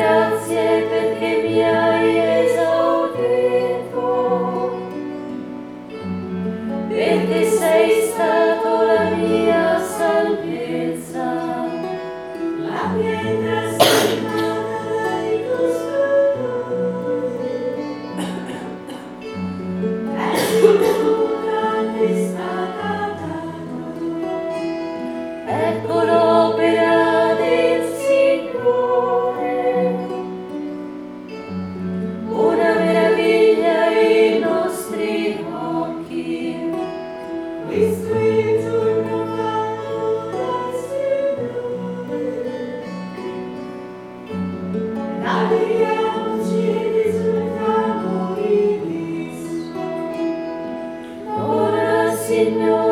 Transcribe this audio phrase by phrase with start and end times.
[0.00, 1.09] Celebrate il
[52.40, 52.89] Signore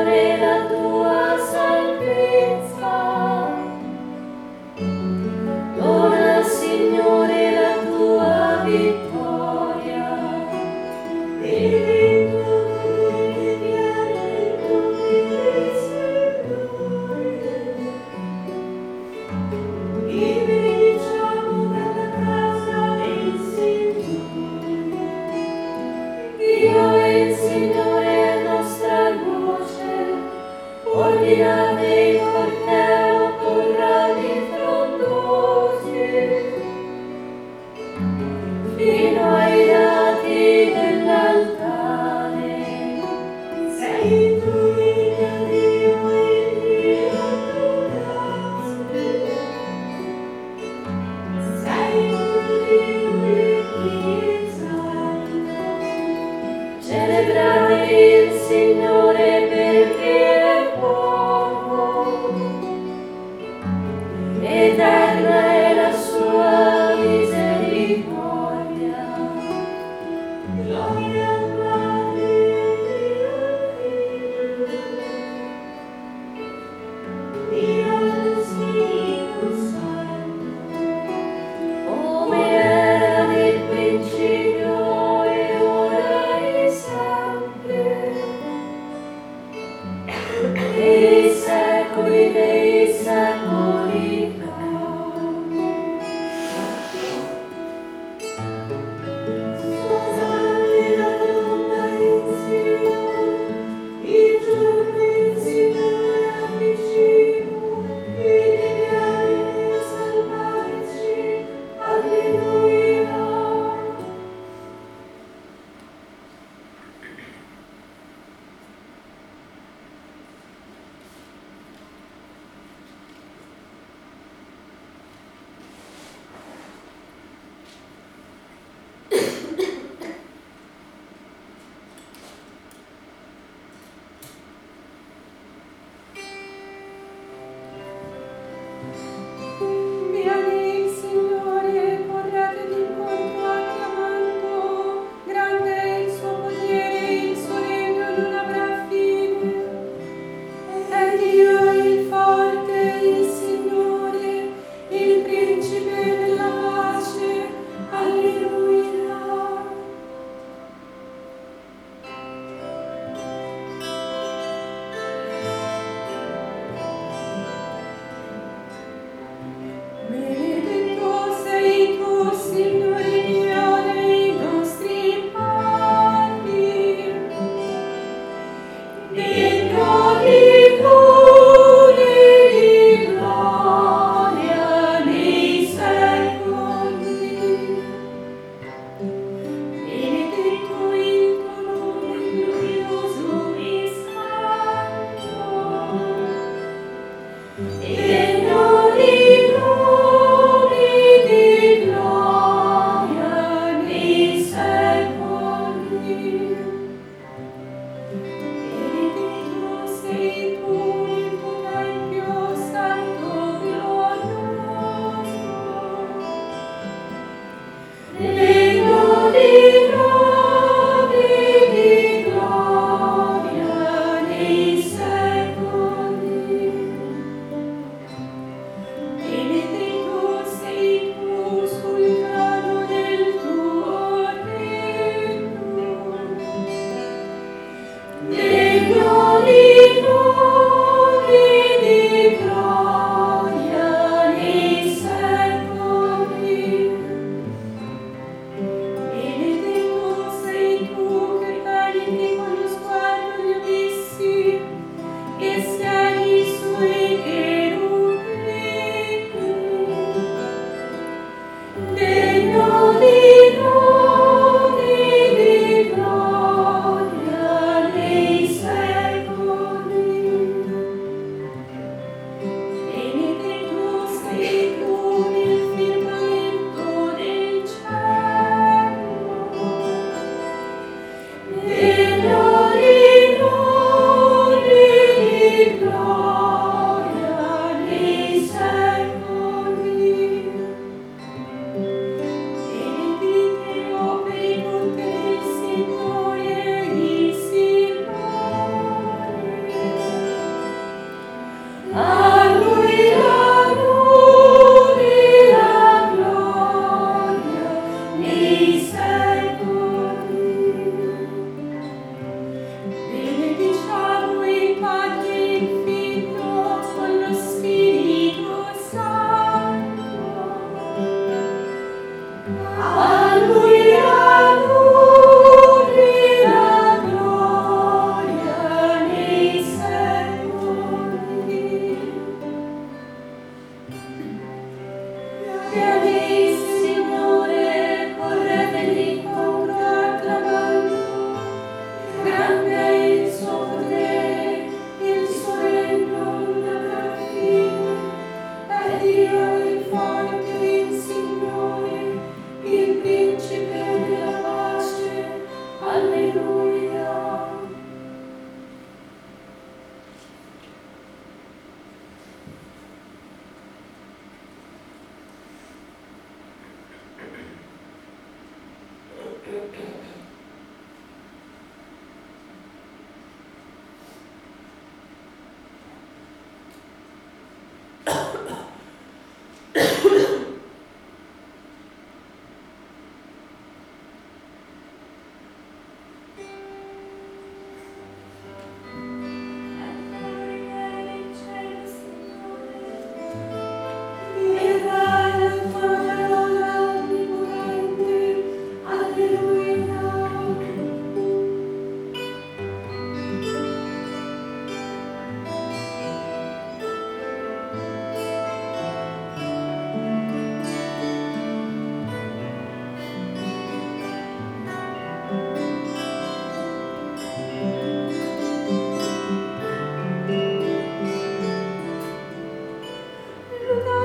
[379.78, 380.27] you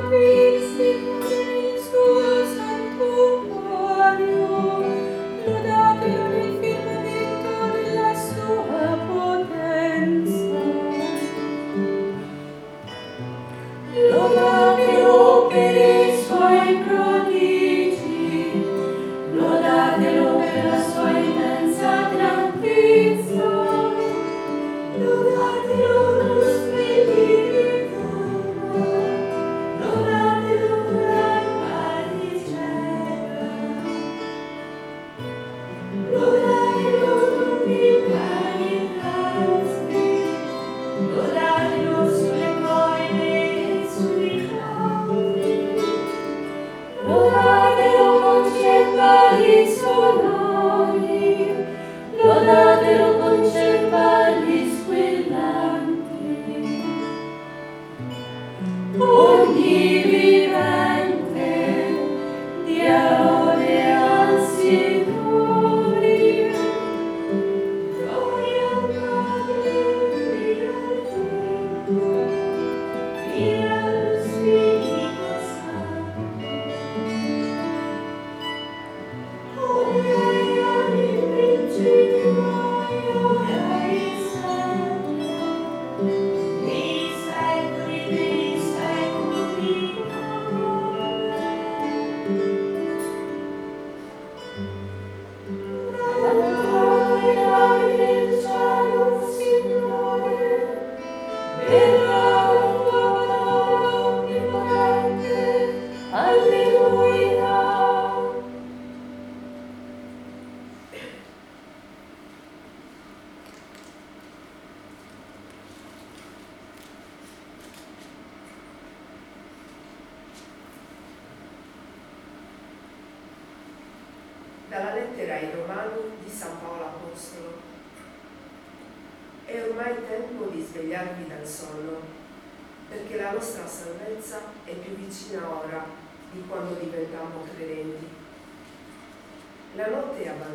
[0.10, 0.43] free.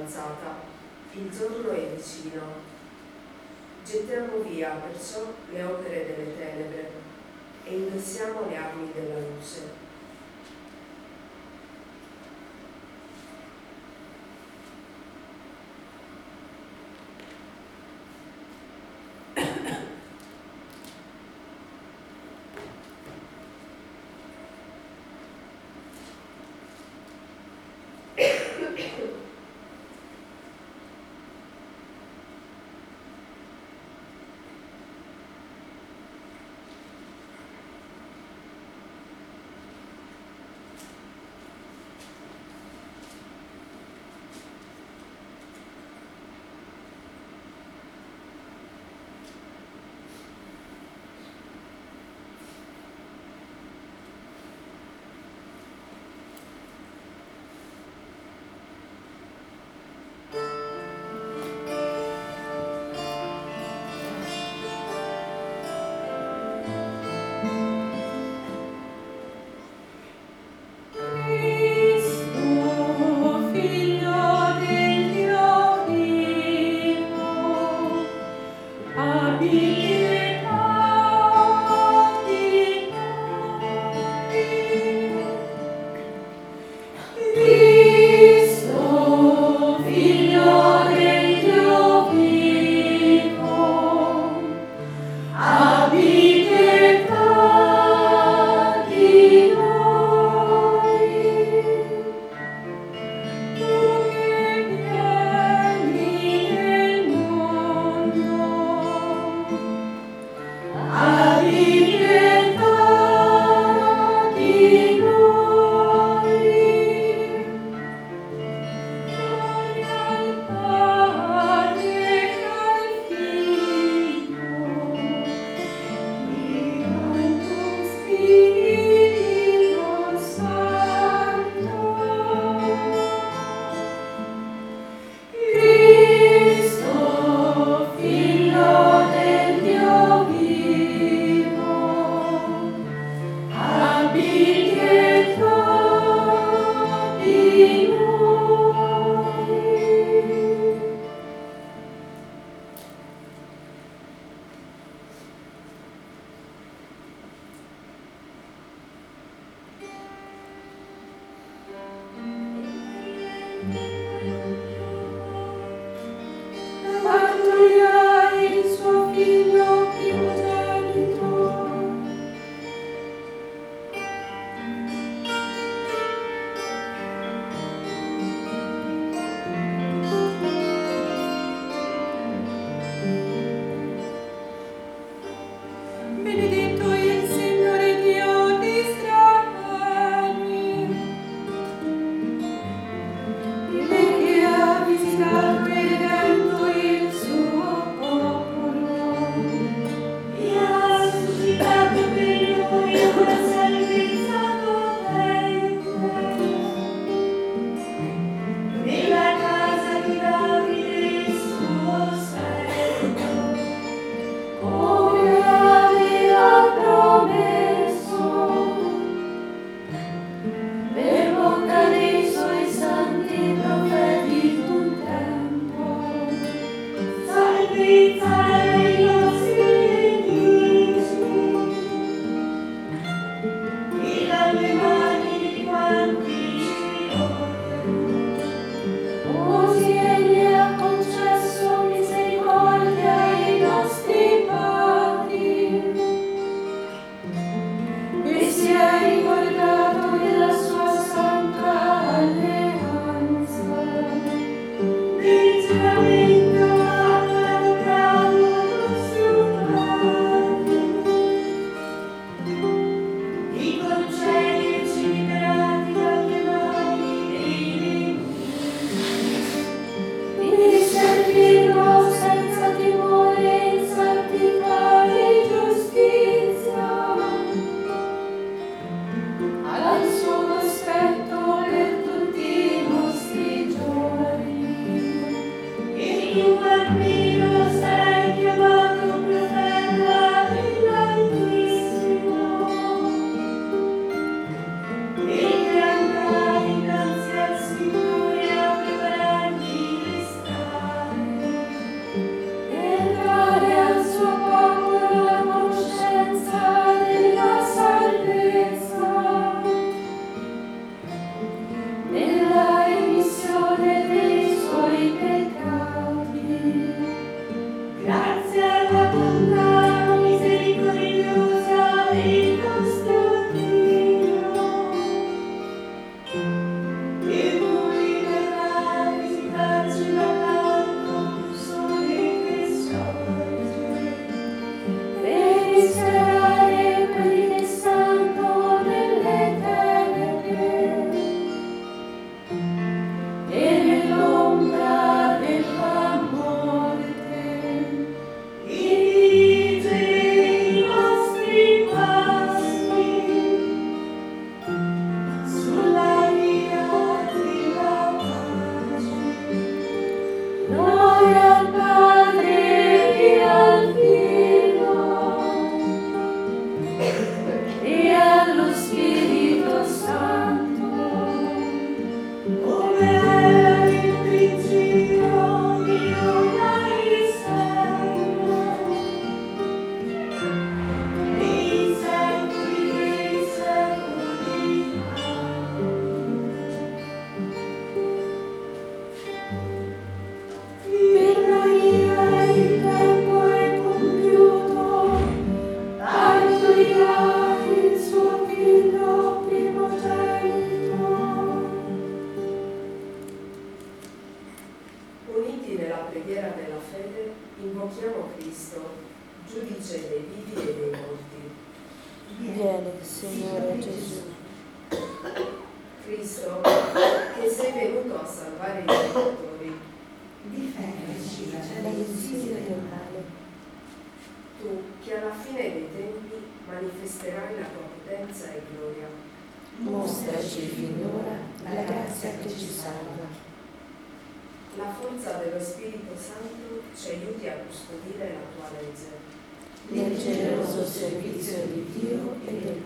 [0.09, 0.55] Avanzata,
[1.13, 2.67] il giorno è vicino.
[3.85, 6.91] Gettiamo via perciò le opere delle tenebre
[7.65, 9.78] e indossiamo le armi della luce.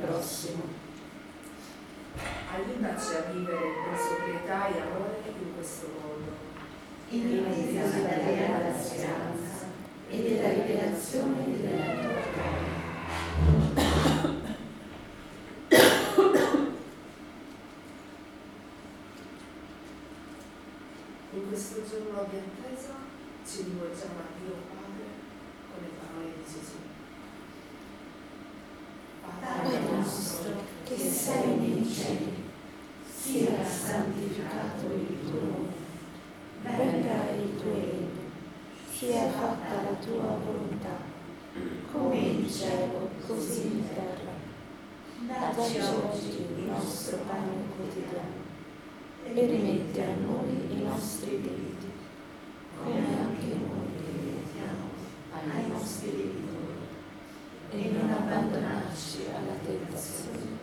[0.03, 0.63] Prossimo.
[2.53, 6.51] Aiutaci a vivere con sobrietà e amore in questo mondo.
[7.11, 9.67] in attesa della reale speranza
[10.09, 12.81] e della rivelazione della tua gloria.
[21.35, 22.95] In questo giorno di attesa
[23.47, 25.05] ci rivolgiamo a Dio Padre
[25.71, 26.81] con le parole di Gesù.
[29.41, 32.45] Padre nostro che sei nei cieli,
[33.05, 35.81] sia santificato il tuo nome,
[36.63, 38.21] Venga il tuo regno.
[38.89, 40.97] Sia fatta la tua volontà,
[41.91, 44.31] come in cielo, così in terra.
[45.27, 48.51] Dacci oggi il nostro pane quotidiano
[49.35, 51.91] e rimetti a noi i nostri debiti,
[52.77, 54.91] come anche noi rimettiamo
[55.33, 56.61] ai nostri debitori.
[57.71, 60.59] E non abbandonarci alla tentazione,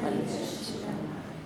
[0.00, 1.36] ma liberarci dal male.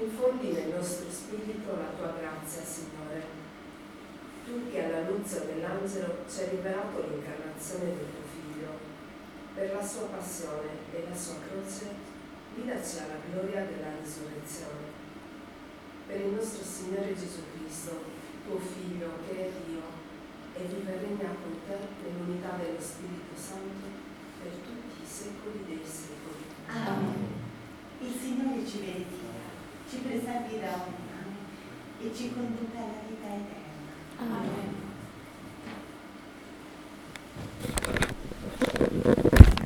[0.00, 3.42] Infondi nel nostro spirito la tua grazia, Signore.
[4.44, 8.68] Tu che all'annunzio dell'angelo ci hai rivelato l'incarnazione del tuo Figlio,
[9.54, 12.03] per la sua passione e la sua croce,
[12.54, 15.02] guidaci alla gloria della risurrezione.
[16.06, 18.04] Per il nostro Signore Gesù Cristo,
[18.46, 19.82] tuo Figlio che è Dio,
[20.56, 23.90] e vive e regna con te nell'unità dello Spirito Santo
[24.40, 26.44] per tutti i secoli dei secoli.
[26.68, 27.42] Amen.
[28.00, 29.34] Il Signore ci benedica,
[29.88, 31.34] ci preservi da ogni male
[32.00, 33.82] e ci conduca alla vita eterna.
[34.18, 34.83] Amen.